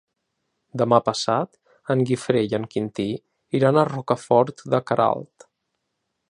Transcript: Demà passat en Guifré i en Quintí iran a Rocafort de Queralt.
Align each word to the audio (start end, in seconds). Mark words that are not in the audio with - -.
Demà 0.81 0.97
passat 1.09 1.93
en 1.95 2.01
Guifré 2.11 2.41
i 2.47 2.57
en 2.59 2.65
Quintí 2.71 3.07
iran 3.61 3.79
a 3.79 3.85
Rocafort 3.91 4.65
de 4.77 4.81
Queralt. 4.89 5.49